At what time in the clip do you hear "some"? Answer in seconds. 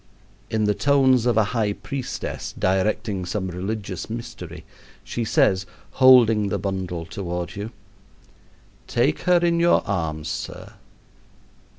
3.23-3.49